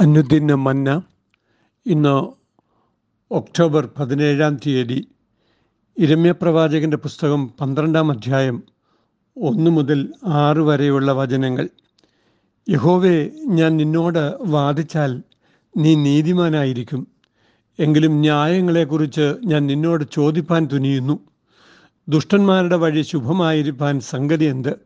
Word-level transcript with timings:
അനുദിന 0.00 0.54
മന്ന 0.54 1.02
ഇന്ന് 1.86 2.32
ഒക്ടോബർ 3.30 3.88
പതിനേഴാം 3.98 4.56
തീയതി 4.56 5.08
ഇരമ്യ 5.98 6.32
പ്രവാചകന്റെ 6.32 6.96
പുസ്തകം 6.96 7.54
പന്ത്രണ്ടാം 7.60 8.10
അധ്യായം 8.10 8.62
ഒന്ന് 9.36 9.70
മുതൽ 9.70 10.12
ആറ് 10.24 10.58
വരെയുള്ള 10.58 11.12
വചനങ്ങൾ. 11.12 11.68
യഹോവേ 12.68 13.30
ഞാൻ 13.44 13.76
നിന്നോട് 13.76 14.36
വാദിച്ചാൽ 14.40 15.22
നീ 15.76 15.94
നീതിമാനായിരിക്കും. 15.94 17.06
എങ്കിലും 17.78 18.12
ന്യായങ്ങളെക്കുറിച്ച് 18.12 19.34
ഞാൻ 19.44 19.66
നിന്നോട് 19.66 20.04
ചോദിപ്പാൻ 20.12 20.68
തുനിയുന്നു. 20.72 21.18
ദുഷ്ടന്മാരുടെ 22.08 22.76
വഴി 22.76 23.02
ശുഭമായിരിക്കാൻ 23.02 24.00
സംഗതി 24.00 24.44
എന്ത്? 24.44 24.76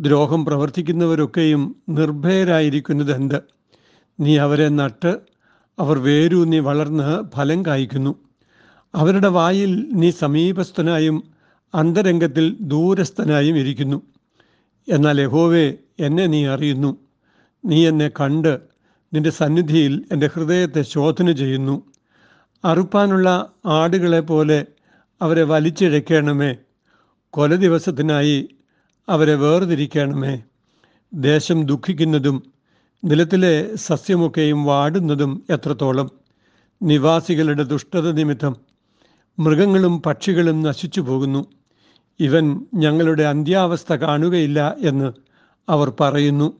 ദ്രോഹം 0.00 0.44
പ്രവർത്തിക്കുന്നവരൊക്കെയും 0.44 1.76
നിർഭയരായിരിക്കുന്നത് 1.88 3.14
എന്ത് 3.14 3.59
നീ 4.20 4.38
അവരെ 4.38 4.68
നട്ട് 4.68 5.18
അവർ 5.78 5.98
വേരൂന്നി 5.98 6.58
വളർന്ന് 6.58 7.24
ഫലം 7.36 7.66
കായ്ക്കുന്നു. 7.66 8.14
അവരുടെ 8.94 9.28
വായിൽ 9.28 9.88
നീ 9.92 10.10
സമീപസ്ഥനായും 10.10 11.22
അന്തരംഗത്തിൽ 11.74 12.56
ദൂരസ്ഥനായും 12.60 13.58
ഇരിക്കുന്നു. 13.58 14.02
എന്നാൽ 14.88 15.20
യഹോവേ 15.20 15.74
എന്നെ 16.00 16.26
നീ 16.26 16.46
അറിയുന്നു. 16.46 16.96
നീ 17.64 17.88
എന്നെ 17.88 18.08
കണ്ട് 18.08 18.60
നിന്റെ 19.14 19.30
സന്നിധിയിൽ 19.30 20.04
എന്റെ 20.12 20.30
ഹൃദയത്തെ 20.34 20.82
ശോധന 20.82 21.32
ചെയ്യുന്നു. 21.32 21.82
അറുപ്പാനുള്ള 22.64 23.52
ആടുകളെ 23.66 24.20
പോലെ 24.20 24.66
അവരെ 25.22 25.42
വലിച്ചിഴക്കണമേ. 25.42 26.56
കൊല 27.30 27.54
ദിവസത്തിനായി 27.54 28.48
അവരെ 29.08 29.34
വേർതിരിക്കണമേ. 29.34 30.42
ദേശം 31.14 31.66
ദുഃഖിക്കുന്നതും 31.66 32.59
നിലത്തിലെ 33.04 33.76
സസ്യമൊക്കെയും 33.76 34.64
വാടുന്നതും 34.64 35.42
എത്രത്തോളം? 35.50 36.10
നിവാസികളുടെ 36.82 37.62
ദുഷ്ടത 37.62 38.12
നിമിത്തം 38.12 38.56
മൃഗങ്ങളും 39.38 40.02
പക്ഷികളും 40.02 40.62
നശിച്ചു 40.62 41.00
പോകുന്നു. 41.00 41.46
ഇവൻ 42.20 42.66
ഞങ്ങളുടെ 42.74 43.22
അന്ത്യാവസ്ഥ 43.22 43.92
കാണുകയില്ല 43.92 44.76
എന്ന് 44.78 45.12
അവർ 45.68 45.92
പറയുന്നു. 46.00 46.52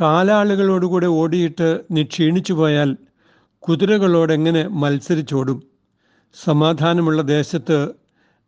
കാലാളുകളോടുകൂടെ 0.00 1.06
ഓടിയിട്ട് 1.06 1.80
നീ 1.90 2.02
ക്ഷീണിച്ചു 2.02 2.52
പോയാൽ 2.52 2.96
കുതിരകളോടെങ്ങനെ 3.58 4.68
മത്സരിച്ചോടും? 4.68 5.62
സമാധാനമുള്ള 6.44 7.22
ദേശത്ത് 7.22 7.92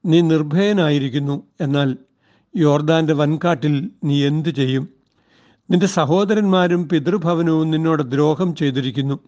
നീ 0.06 0.20
നിർഭയനായിരിക്കുന്നു 0.20 1.42
എന്നാൽ 1.61 1.96
യോർദാന്റെ 2.56 3.14
വൻകാട്ടിൽ 3.14 3.90
നീ 4.05 4.27
എന്തു 4.27 4.48
ചെയ്യും? 4.48 4.97
നിന്റെ 5.70 5.86
സഹോദരന്മാരും 5.86 6.88
പിതൃഭവനവും 6.88 7.70
നിന്നോട് 7.70 8.02
ദ്രോഹം 8.02 8.55
ചെയ്തിരിക്കുന്നു. 8.55 9.19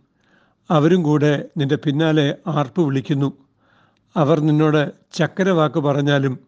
അവരും 0.71 1.03
കൂടെ 1.03 1.47
നിന്റെ 1.57 1.77
പിന്നാലെ 1.77 2.37
ആർപ്പ് 2.47 2.83
വിളിക്കുന്നു. 2.83 3.33
അവർ 4.17 4.41
നിന്നോട് 4.41 4.93
ചക്കരവാക്ക് 5.13 5.81
പറഞ്ഞാലും 5.81 6.39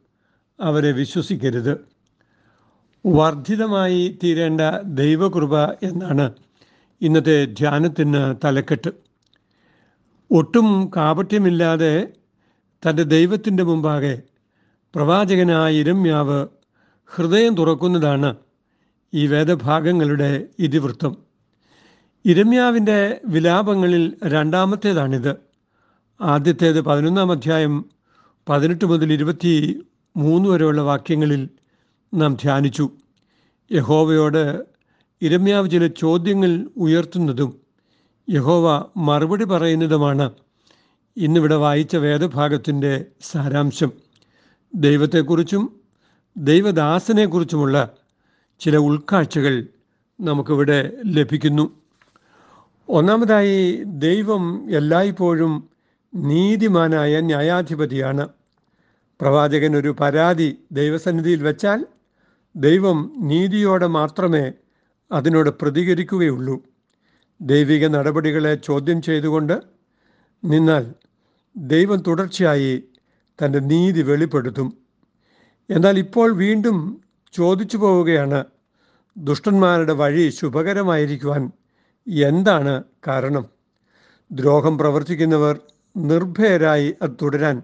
അവരെ 0.61 0.93
വിശ്വസിക്കരുത്. 0.93 1.85
വർദ്ധിതമായി 3.07 4.19
തീരേണ്ട 4.25 4.61
ദൈവകൃപ 4.85 5.65
എന്നാണ് 5.65 6.33
ഇന്നത്തെ 7.01 7.45
ധ്യാനത്തിന് 7.45 8.35
തലക്കെട്ട്. 8.45 8.93
ഒട്ടും 10.31 10.91
കാപട്യമില്ലാതെ 10.97 12.09
തന്റെ 12.83 13.03
ദൈവത്തിന്റെ 13.03 13.63
മുമ്പാകെ 13.63 14.23
പ്രവാചകനായ 14.95 15.75
ഇരമ്യാവ് 15.75 16.47
ഹൃദയം 17.07 17.57
തുറക്കുന്നതാണ് 17.57 18.37
ഈ 19.15 19.27
വേദഭാഗങ്ങളുടെ 19.27 20.47
ഇതിവൃത്തം. 20.59 21.17
ഇരമ്യാവിന്റെ 22.25 23.21
വിലാപങ്ങളിൽ 23.27 24.17
രണ്ടാമത്തേതാണിത്. 24.25 25.37
ആദ്യത്തേത് 26.21 26.81
പതിനൊന്നാം 26.81 27.33
അധ്യായം 27.33 27.85
പതിനെട്ട് 28.49 28.85
മുതൽ 28.85 29.13
ഇരുപത്തി 29.13 29.83
മൂന്ന് 30.17 30.49
വരെയുള്ള 30.49 30.83
വാക്യങ്ങളിൽ 30.83 31.49
നാം 32.15 32.35
ധ്യാനിച്ചു. 32.35 32.91
യഹോവയോട് 33.73 34.65
ഇരമ്യാവ് 35.23 35.71
ചില 35.71 35.87
ചോദ്യങ്ങൾ 35.87 36.69
ഉയർത്തുന്നതും 36.77 37.61
യഹോവ 38.31 38.85
മറുപടി 38.97 39.45
പറയുന്നതുമാണ് 39.45 40.31
ഇന്നിവിടെ 41.17 41.55
വായിച്ച 41.55 41.97
വേദഭാഗത്തിന്റെ 41.97 43.05
സാരാംശം. 43.21 43.93
ദൈവത്തെക്കുറിച്ചും 44.75 45.81
ദൈവദാസനെക്കുറിച്ചുമുള്ള 46.37 47.91
ചില 48.63 48.77
ഉൾക്കാഴ്ചകൾ 48.77 49.67
നമുക്കിവിടെ 50.21 50.93
ലഭിക്കുന്നു. 51.07 51.71
ഒന്നാമതായി 52.89 53.83
ദൈവം 53.85 54.71
എല്ലായ്പ്പോഴും 54.77 55.69
നീതിമാനായ 56.15 57.21
ന്യായാധിപതിയാണ്. 57.21 58.29
പ്രവാചകൻ 59.21 59.77
ഒരു 59.77 59.97
പരാതി 60.01 60.59
ദൈവസന്നിധിയിൽ 60.73 61.43
വെച്ചാൽ 61.43 61.87
ദൈവം 62.57 63.13
നീതിയോടെ 63.19 63.87
മാത്രമേ 63.87 64.53
അതിനോട് 65.13 65.51
പ്രതികരിക്കുകയുള്ളൂ. 65.51 66.63
ദൈവിക 67.41 67.87
നടപടികളെ 67.87 68.55
ചോദ്യം 68.55 69.03
ചെയ്തുകൊണ്ട് 69.03 69.61
നിന്നാൽ 70.45 70.95
ദൈവം 71.57 72.03
തുടർച്ചയായി 72.03 72.83
തന്റെ 73.45 73.59
നീതി 73.59 74.03
വെളിപ്പെടുത്തും. 74.03 74.77
എന്നാൽ 75.71 75.99
ഇപ്പോൾ 75.99 76.33
വീണ്ടും 76.37 77.01
ചോദിച്ചു 77.33 77.77
പോവുകയാണ് 77.77 78.45
ദുഷ്ടന്മാരുടെ 79.17 79.93
വഴി 79.93 80.29
ശുഭകരമായിരിക്കുവാൻ 80.29 81.51
എന്താണ് 82.07 82.85
കാരണം? 83.09 83.51
ദ്രോഹം 84.33 84.79
പ്രവർത്തിക്കുന്നവർ 84.79 85.61
നിർഭയരായി 85.97 86.95
അത് 87.03 87.11
തുടരാൻ 87.23 87.63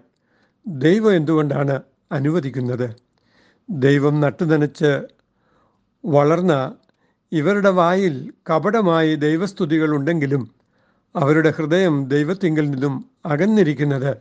ദൈവം 0.67 1.17
എന്തുകൊണ്ടാണ് 1.17 1.81
അനുവദിക്കുന്നത്? 2.13 2.97
ദൈവം 3.71 4.21
നട്ടുനനച്ച് 4.21 5.09
വളർന്ന 6.05 6.77
ഇവരുടെ 7.33 7.69
വായിൽ 7.69 8.33
കപടമായി 8.51 9.15
ദൈവസ്തുതികൾ 9.15 9.91
ഉണ്ടെങ്കിലും 9.95 10.55
അവരുടെ 11.17 11.51
ഹൃദയം 11.51 12.09
ദൈവത്തിങ്കിൽ 12.09 12.71
നിന്നും 12.71 13.11
അകന്നിരിക്കുന്നത് 13.27 14.19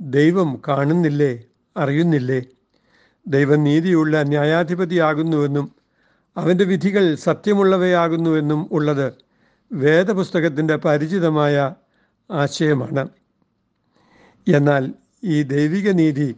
ദൈവം 0.00 0.62
കാണുന്നില്ലേ 0.68 1.44
അറിയുന്നില്ലേ? 1.76 2.40
ദൈവം 3.26 3.64
നീതിയുള്ള 3.64 4.22
ന്യായാധിപതിയാകുന്നുവെന്നും 4.22 5.77
അവന്റെ 6.36 6.64
വിധികൾ 6.64 7.14
സത്യമുള്ളവയാകുന്നുവെന്നും 7.14 8.68
ഉള്ളത് 8.72 9.14
വേദപുസ്തകത്തിന്റെ 9.72 10.76
പരിചിതമായ 10.76 11.74
ആശയമാണ്. 12.30 13.08
എന്നാൽ 14.48 14.94
ഈ 15.24 15.42
ദൈവിക 15.42 15.90
നീതി 15.90 16.36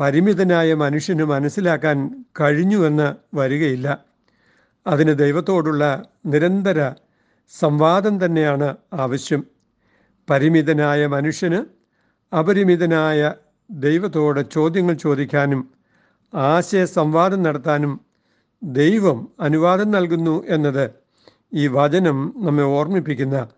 പരിമിതനായ 0.00 0.74
മനുഷ്യന് 0.74 1.22
മനസ്സിലാക്കാൻ 1.24 2.24
കഴിഞ്ഞുവെന്ന് 2.40 3.36
വരികയില്ല. 3.36 4.04
അതിന് 4.86 5.18
ദൈവത്തോടുള്ള 5.18 6.02
നിരന്തര 6.26 6.92
സംവാദം 7.50 8.24
തന്നെയാണ് 8.24 8.76
ആവശ്യം. 8.94 9.46
പരിമിതനായ 10.30 11.06
മനുഷ്യന് 11.06 11.64
അപരിമിതനായ 12.36 13.34
ദൈവത്തോട് 13.70 14.50
ചോദ്യങ്ങൾ 14.50 14.94
ചോദിക്കാനും 14.94 15.70
ആശയ 16.34 16.84
സംവാദം 16.84 17.42
നടത്താനും 17.42 18.07
ദൈവം 18.62 19.28
അനുവാദം 19.40 19.90
നൽകുന്നു 19.90 20.44
എന്നത് 20.48 20.90
ഈ 21.54 21.66
വചനം 21.68 22.34
നമ്മെ 22.36 22.62
ഓർമ്മിപ്പിക്കുന്ന 22.62 23.48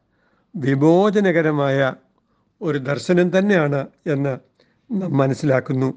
വിമോചനകരമായ 0.56 1.94
ഒരു 2.62 2.78
ദർശനം 2.78 3.39
തന്നെയാണ് 3.39 3.89
എന്ന് 4.06 4.39
നാം 4.91 5.16
മനസ്സിലാക്കുന്നു. 5.16 5.94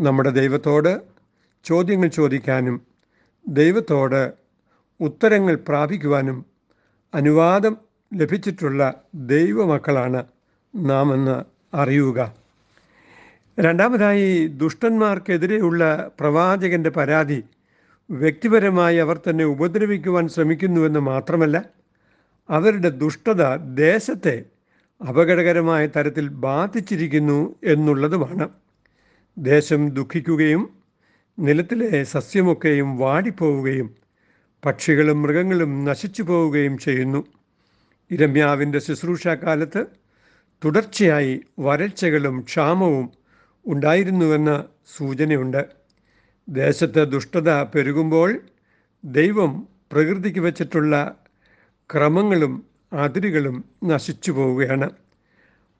നമ്മുടെ 0.00 0.28
ദൈവത്തോട് 0.28 1.00
ചോദ്യങ്ങൾ 1.64 2.08
ചോദിക്കാനും 2.08 2.82
ദൈവത്തോട് 3.48 4.32
ഉത്തരങ്ങൾ 5.00 5.54
പ്രാപിക്കുവാനും 5.54 6.46
അനുവാദം 7.14 7.76
ലഭിച്ചിട്ടുള്ള 8.14 8.94
ദൈവമക്കളാണ് 9.14 10.26
നാം 10.76 11.14
എന്ന് 11.14 11.44
അറിയുക. 11.76 12.34
രണ്ടാമതായി 13.60 14.46
ദുഷ്ടന്മാർക്കെതിരെയുള്ള 14.46 16.10
പ്രവാചകന്റെ 16.20 16.90
പരാതി 16.90 17.44
വ്യക്തിപരമായി 18.12 18.96
അവർ 18.96 19.20
തന്നെ 19.30 19.44
ഉപദ്രവിക്കുവാൻ 19.44 20.28
ശ്രമിക്കുന്നുവെന്ന് 20.28 21.00
മാത്രമല്ല 21.00 21.64
അവരുടെ 22.50 22.88
ദുഷ്ടത 22.88 23.56
ദേശത്തെ 23.56 24.44
അപകടകരമായ 25.08 25.86
തരത്തിൽ 25.86 26.28
ബാധിച്ചിരിക്കുന്നു 26.28 27.54
എന്നുള്ളതുമാണ്. 27.64 28.48
ദേശം 29.38 29.88
ദുഃഖിക്കുകയും 29.88 30.70
നിലത്തിലെ 31.38 32.04
സസ്യമൊക്കെയും 32.04 32.98
വാടിപ്പോവുകയും 32.98 33.94
പക്ഷികളും 34.64 35.22
മൃഗങ്ങളും 35.22 35.84
നശിച്ചു 35.84 36.22
പോവുകയും 36.22 36.78
ചെയ്യുന്നു. 36.78 37.24
ഇരമ്യാവിന്റെ 38.10 38.78
ശുശ്രൂഷാകാലത്ത് 38.78 39.86
തുടർച്ചയായി 40.64 41.40
വരൾച്ചകളും 41.58 42.40
ക്ഷാമവും 42.40 43.10
ഉണ്ടായിരുന്നുവെന്ന 43.66 44.64
സൂചനയുണ്ട്. 44.96 45.81
ദേശത്ത് 46.48 47.12
ദുഷ്ടത 47.12 47.50
പെരുകുമ്പോൾ 47.62 48.40
ദൈവം 49.04 49.68
പ്രകൃതിക്ക് 49.92 50.40
വച്ചിട്ടുള്ള 50.40 51.16
ക്രമങ്ങളും 51.94 52.66
അതിരുകളും 52.92 53.64
നശിച്ചു 53.84 54.32
പോവുകയാണ്. 54.32 54.90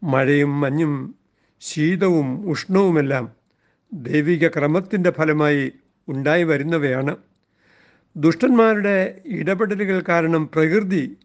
മഴയും 0.03 0.61
മഞ്ഞും 0.61 1.14
ശീതവും 1.61 2.49
ഉഷ്ണവുമെല്ലാം 2.49 3.32
ദൈവിക 3.93 4.49
ക്രമത്തിന്റെ 4.49 5.11
ഫലമായി 5.11 5.73
ഉണ്ടായി 6.09 6.44
വരുന്നവയാണ്. 6.44 7.17
ദുഷ്ടന്മാരുടെ 8.17 9.20
ഇടപെടലുകൾ 9.26 10.03
കാരണം 10.08 10.49
പ്രകൃതി 10.49 11.17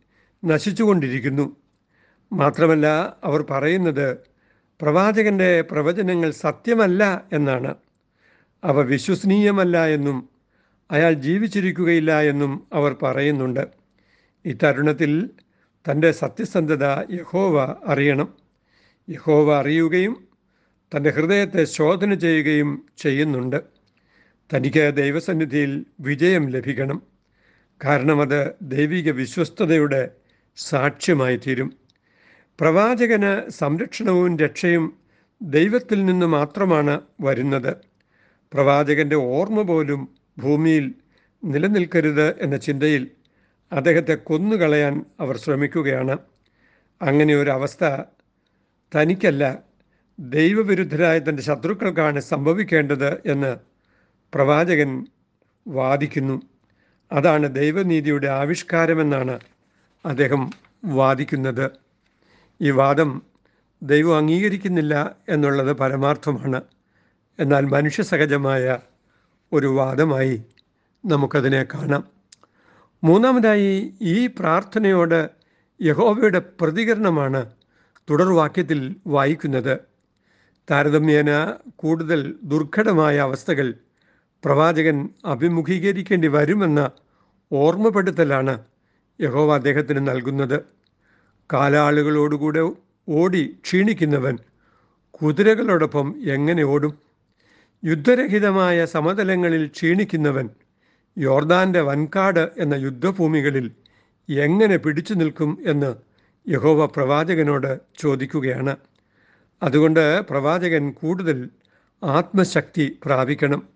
നശിച്ചുകൊണ്ടിരിക്കുന്നു 0.45 1.56
മാത്രമല്ല 2.33 3.18
അവർ 3.24 3.45
പറയുന്നത് 3.50 4.18
പ്രവാചകന്റെ 4.81 5.62
പ്രവചനങ്ങൾ 5.62 6.31
സത്യമല്ല 6.31 7.25
എന്നാണ്. 7.33 7.75
അവ 8.63 8.81
വിശ്വസനീയമല്ല 8.81 9.86
എന്നും 9.88 10.30
അയാൾ 10.92 11.13
ജീവിച്ചിരിക്കുകയില്ല 11.13 12.21
എന്നും 12.21 12.68
അവർ 12.74 12.95
പറയുന്നുണ്ട്. 13.04 13.68
ഇത്തരുണത്തിൽ 14.45 15.30
തന്റെ 15.92 16.12
സത്യസന്ധത 16.12 16.83
യഹോവ 17.12 17.75
അറിയണം. 17.86 18.33
യഹോവ 19.09 19.56
അറിയുകയും 19.56 20.27
തന്റെ 20.95 21.09
ഹൃദയത്തെ 21.09 21.65
ശോധന 21.65 22.13
ചെയ്യുകയും 22.13 22.86
ചെയ്യുന്നുണ്ട്. 22.98 23.62
തനിക്ക് 24.54 24.94
ദൈവസന്നിധിയിൽ 24.95 25.86
വിജയം 26.00 26.50
ലഭിക്കണം. 26.50 27.01
കാരണം 27.86 28.21
അത് 28.21 28.51
ദൈവിക 28.62 29.12
വിശ്വസ്തതയുടെ 29.12 30.12
സാക്ഷ്യമായി 30.57 31.38
തീരും 31.38 31.74
പ്രവാചകന് 32.59 33.50
സംരക്ഷണവും 33.50 34.38
രക്ഷയും 34.38 34.98
ദൈവത്തിൽ 35.42 36.06
നിന്ന് 36.06 36.25
മാത്രമാണ് 36.25 37.01
വരുന്നത്. 37.21 37.87
പ്രവാചകന്റെ 38.54 39.16
ഓർമ്മ 39.16 39.62
പോലും 39.62 40.16
ഭൂമിയിൽ 40.38 40.96
നിലനിൽക്കരുത് 41.44 42.42
എന്ന 42.42 42.58
ചിന്തയിൽ 42.58 43.12
അദ്ദേഹത്തെ 43.72 44.16
കൊന്നുകളയാൻ 44.16 45.06
അവർ 45.20 45.38
ശ്രമിക്കുകയാണ്. 45.38 46.18
അങ്ങനെ 47.02 47.36
ഒരു 47.36 47.50
അവസ്ഥ 47.50 47.84
തനിക്കല്ല 48.96 49.60
ദൈവവിരുദ്ധരായ 50.20 51.20
തന്റെ 51.20 51.44
ശത്രുക്കൾക്കാണ് 51.44 52.20
സംഭവിക്കേണ്ടത് 52.20 53.22
എന്ന് 53.26 53.58
പ്രവാചകൻ 54.36 55.06
വാദിക്കുന്നു. 55.68 56.42
അതാണ് 57.12 57.56
ദൈവനീതിയുടെ 57.56 58.28
ആവിഷ്കാരമെന്നാണ് 58.28 59.40
അദ്ദേഹം 60.06 60.52
വാദിക്കുന്നത്. 60.86 61.72
ഈ 62.62 62.70
വാദം 62.70 63.22
ദൈവം 63.84 64.18
അംഗീകരിക്കുന്നില്ല 64.18 65.16
എന്നുള്ളത് 65.30 65.74
പരമാർത്ഥമാണ്. 65.74 66.62
എന്നാൽ 67.39 67.66
മനുഷ്യ 67.66 68.04
സഹജമായ 68.04 68.78
ഒരു 69.54 69.68
വാദമായി 69.68 70.44
നമുക്കതിനെ 71.06 71.63
കാണാം. 71.63 72.04
മൂന്നാമതായി 73.04 73.94
ഈ 74.01 74.28
പ്രാർത്ഥനയോട് 74.28 75.30
യഹോവയുടെ 75.81 76.42
പ്രതികരണമാണ് 76.62 77.51
തുടർവാക്യത്തിൽ 78.10 78.95
വായിക്കുന്നത്. 79.07 79.78
താരതമ്യേന 80.72 81.54
കൂടുതൽ 81.75 82.36
ദുർഘടമായ 82.44 83.18
അവസ്ഥകൾ 83.18 83.74
പ്രവാചകൻ 84.45 85.10
അഭിമുഖീകരിക്കേണ്ടി 85.25 86.28
വരുമെന്ന 86.28 86.92
ഓർമ്മപ്പെടുത്തലാണ് 87.51 88.63
യഹോവ 89.22 89.56
അദ്ദേഹത്തിന് 89.56 90.07
നൽകുന്നത്. 90.07 90.62
കാലാളുകളോടുകൂടെ 91.54 92.69
ഓടി 93.10 93.57
ക്ഷീണിക്കുന്നവൻ 93.63 94.38
കുതിരകളോടൊപ്പം 95.12 96.16
എങ്ങനെ 96.25 96.63
ഓടും? 96.63 97.06
യുദ്ധരഹിതമായ 97.86 98.86
സമതലങ്ങളിൽ 98.86 99.68
ക്ഷീണിക്കുന്നവൻ 99.68 100.50
യോർദാന്റെ 101.18 101.82
വൻകാട് 101.82 102.50
എന്ന 102.58 102.76
യുദ്ധഭൂമികളിൽ 102.76 103.72
എങ്ങനെ 104.30 104.78
പിടിച്ചു 104.78 105.14
നിൽക്കും 105.14 105.64
എന്ന് 105.68 105.96
യഹോവ 106.50 106.86
പ്രവാചകനോട് 106.86 107.80
ചോദിക്കുകയാണ്. 107.98 108.76
അതുകൊണ്ട് 109.64 110.22
പ്രവാചകൻ 110.22 110.92
കൂടുതൽ 110.92 111.50
ആത്മശക്തി 112.04 113.00
പ്രാപിക്കണം. 113.06 113.68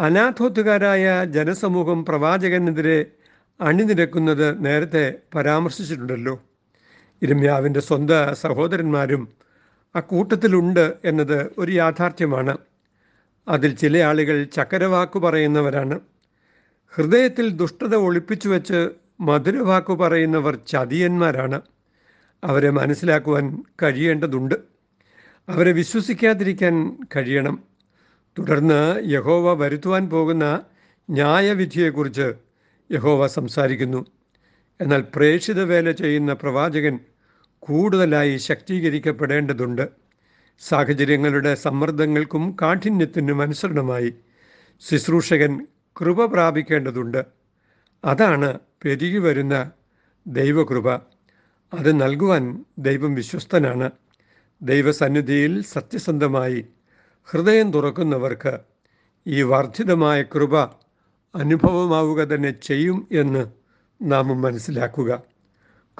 അനാഥോത്തുകാരായ 0.00 1.24
ജനസമൂഹം 1.24 2.04
പ്രവാചകനെതിരെ 2.04 3.06
അണിനിരക്കുന്നത് 3.60 4.64
നേരത്തെ 4.66 5.14
പരാമർശിച്ചിട്ടുണ്ടല്ലോ. 5.34 6.42
ഇരമ്യാവിന്റെ 7.22 7.80
സ്വന്തം 7.80 8.34
സഹോദരന്മാരും 8.34 9.28
അക്കൂട്ടത്തിലുണ്ട് 9.96 10.94
എന്നത് 11.04 11.52
ഒരു 11.58 11.72
യാഥാർത്ഥ്യമാണ്. 11.72 12.58
അതിൽ 13.48 13.74
ചില 13.74 13.98
ആളുകൾ 13.98 14.44
ചക്കരവാക്കു 14.44 15.18
പറയുന്നവരാണ്. 15.18 16.00
ഹൃദയത്തിൽ 16.94 17.50
ദുഷ്ടത 17.50 17.94
ഒളിപ്പിച്ചു 17.94 18.48
വെച്ച് 18.48 18.88
മധുരവാക്കു 19.20 19.94
പറയുന്നവർ 19.94 20.58
ചതിയന്മാരാണ്. 20.66 21.60
അവരെ 22.44 22.70
മനസ്സിലാക്കുവാൻ 22.70 23.64
കഴിയേണ്ടതുണ്ട്. 23.82 24.54
അവരെ 25.48 25.72
വിശ്വസിക്കാതിരിക്കാൻ 25.72 26.98
കഴിയണം. 27.16 27.62
തുടർന്ന് 28.38 29.10
യഹോവ 29.10 29.54
വരുത്തുവാൻ 29.54 30.10
പോകുന്ന 30.10 30.60
ന്യായവിധിയെക്കുറിച്ച് 31.10 32.32
യഹോവ 32.92 33.26
സംസാരിക്കുന്നു. 33.26 34.06
എന്നാൽ 34.80 35.04
പ്രേക്ഷിത 35.14 35.62
വേല 35.62 35.90
ചെയ്യുന്ന 35.92 36.32
പ്രവാചകൻ 36.32 37.00
കൂടുതലായി 37.58 38.36
ശക്തീകരിക്കപ്പെടേണ്ടതുണ്ട്. 38.36 40.07
സാഹചര്യങ്ങളുടെ 40.58 41.54
സമ്മർദ്ദങ്ങൾക്കും 41.54 42.56
കാഠിന്യത്തിനും 42.62 43.42
അനുസരണമായി 43.42 44.14
ശുശ്രൂഷകൻ 44.80 45.66
കൃപ 46.00 46.26
പ്രാപിക്കേണ്ടതുണ്ട്. 46.26 47.24
അതാണ് 48.04 48.58
പെരുകി 48.84 49.18
വരുന്ന 49.18 49.70
ദൈവകൃപ. 50.26 50.90
അത് 51.74 52.00
നൽകുവാൻ 52.00 52.64
ദൈവം 52.78 53.14
വിശ്വസ്തനാണ്. 53.14 53.90
ദൈവസന്നിധിയിൽ 54.62 55.62
സത്യസന്ധമായി 55.62 56.66
ഹൃദയം 57.24 57.72
തുറക്കുന്നവർക്ക് 57.72 58.58
ഈ 59.26 59.42
വർദ്ധിതമായ 59.42 60.22
കൃപ 60.22 60.56
അനുഭവമാവുക 61.34 62.20
തന്നെ 62.20 62.50
ചെയ്യും 62.50 63.08
എന്ന് 63.12 63.46
നാം 64.02 64.42
മനസ്സിലാക്കുക. 64.42 65.22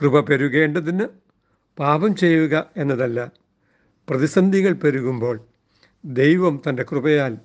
കൃപ 0.03 0.21
പെരുകേണ്ടതിന് 0.21 1.05
പാപം 1.79 2.17
ചെയ്യുക 2.17 2.71
എന്നതല്ല. 2.77 3.31
പ്രതിസന്ധികൾ 4.11 4.73
പെരുകുമ്പോൾ 4.73 5.41
ദൈവം 6.05 6.61
തന്റെ 6.69 6.83
കൃപയാൽ 6.83 7.39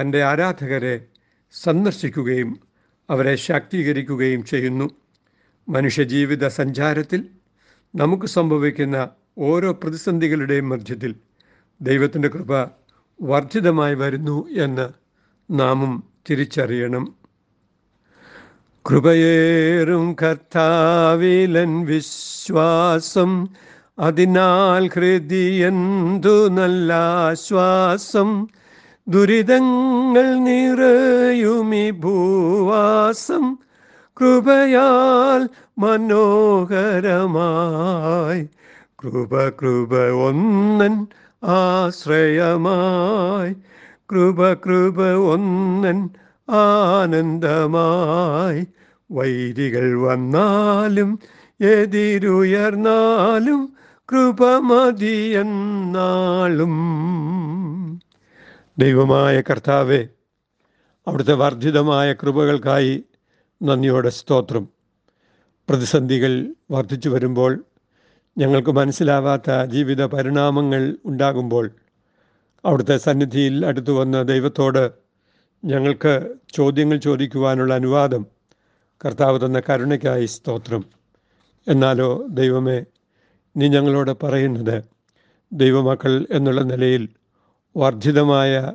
തന്റെ 0.00 0.22
ആരാധകരെ 0.22 1.04
സന്ദർശിക്കുകയും 1.52 2.60
അവരെ 3.10 3.36
ശാക്തീകരിക്കുകയും 3.36 4.44
ചെയ്യുന്നു. 4.44 4.90
മനുഷ്യജീവിത 5.68 6.48
സഞ്ചാരത്തിൽ 6.48 7.28
നമുക്ക് 7.94 8.26
സംഭവിക്കുന്ന 8.26 9.08
ഓരോ 9.38 9.72
പ്രതിസന്ധികളുടെയും 9.72 10.68
മധ്യത്തിൽ 10.68 11.14
ദൈവത്തിന്റെ 11.80 12.28
കൃപ 12.28 12.52
വർദ്ധിതമായി 13.22 13.94
വരുന്നു 13.94 14.48
എന്ന് 14.48 14.88
നാമും 15.50 16.04
തിരിച്ചറിയണം. 16.30 17.14
കൃപയേറും 18.90 20.16
കർത്താവിലൻ 20.22 21.86
വിശ്വാസം 21.86 23.48
അതിനാൽ 23.98 24.90
ഹൃദിയന്തു 24.94 26.48
നല്ല 26.48 26.92
ആശ്വാസം 26.92 28.48
ദുരിതങ്ങൾ 29.08 30.44
നിറയുമി 30.44 31.90
ഭൂവാസം 31.90 33.58
കൃപയാൽ 34.16 35.48
മനോഹരമായി 35.78 38.48
കൃപ 38.96 39.50
കൃപ 39.50 39.94
ഒന്നൻ 40.28 41.06
ആശ്രയമായി 41.42 43.54
കൃപ 44.06 44.54
കൃപ 44.54 45.04
ഒന്നൻ 45.04 46.10
ആനന്ദമായി. 46.48 48.66
വൈരികൾ 49.10 50.00
വന്നാലും 50.00 51.18
എതിരുയർന്നാലും 51.60 53.75
കൃപ 54.08 54.44
മതിയെന്നാളും 54.44 55.90
ദൈവമായ 58.78 59.40
കർത്താവെ 59.40 60.08
അവിടുത്തെ 61.08 61.32
വർദ്ധിതമായ 61.32 62.12
കൃപകൾക്കായി 62.12 63.04
നന്ദിയോടെ 63.62 64.08
സ്തോത്രം. 64.08 64.68
പ്രതിസന്ധികൾ 65.68 66.54
വർദ്ധിച്ചു 66.70 67.08
വരുമ്പോൾ 67.08 67.64
ഞങ്ങൾക്ക് 68.38 68.70
മനസ്സിലാവാത്ത 68.70 69.64
ജീവിത 69.64 70.06
പരിണാമങ്ങൾ 70.06 70.98
ഉണ്ടാകുമ്പോൾ 71.04 71.70
അവിടുത്തെ 72.64 72.96
സന്നിധിയിൽ 72.96 73.66
അടുത്തു 73.66 73.92
വന്ന 73.92 74.22
ദൈവത്തോട് 74.22 74.90
ഞങ്ങൾക്ക് 75.64 76.34
ചോദ്യങ്ങൾ 76.54 76.96
ചോദിക്കുവാനുള്ള 76.96 77.74
അനുവാദം 77.74 78.26
കർത്താവ് 79.04 79.46
തന്ന 79.46 79.62
കരുണയ്ക്കായി 79.68 80.26
സ്തോത്രം. 80.26 80.84
എന്നാലോ 81.68 82.26
ദൈവമേ 82.30 82.84
നീ 83.56 83.68
ഞങ്ങളോട് 83.68 84.26
പറയുന്നത് 84.26 84.84
ദൈവമക്കൾ 85.52 86.26
എന്നുള്ള 86.30 86.60
നിലയിൽ 86.60 87.08
വർദ്ധിതമായ 87.76 88.72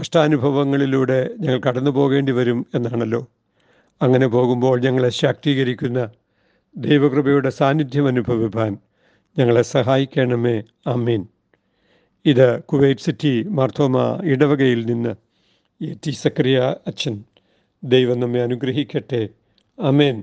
കഷ്ടാനുഭവങ്ങളിലൂടെ 0.00 1.30
ഞങ്ങൾ 1.38 1.60
കടന്നു 1.68 1.90
പോകേണ്ടി 1.90 2.32
വരും 2.32 2.66
എന്നാണല്ലോ. 2.74 3.26
അങ്ങനെ 4.02 4.26
പോകുമ്പോൾ 4.26 4.80
ഞങ്ങളെ 4.80 5.08
ശാക്തീകരിക്കുന്ന 5.08 6.10
ദൈവകൃപയുടെ 6.76 7.50
സാന്നിധ്യം 7.50 8.06
അനുഭവിപ്പാൻ 8.06 8.78
ഞങ്ങളെ 9.38 9.62
സഹായിക്കണമേ. 9.62 10.62
അമ്മീൻ 10.86 11.26
ഇത് 12.26 12.62
കുവൈറ്റ് 12.62 13.00
സിറ്റി 13.00 13.42
മാർത്തോമ 13.48 14.20
ഇടവകയിൽ 14.22 14.86
നിന്ന് 14.86 15.14
എ 15.84 15.94
ടി 16.06 16.10
സക്രിയ 16.10 16.74
അച്ഛൻ 16.86 17.24
ദൈവം 17.84 18.20
നമ്മെ 18.20 18.42
അനുഗ്രഹിക്കട്ടെ. 18.42 19.28
അമേൻ 19.78 20.22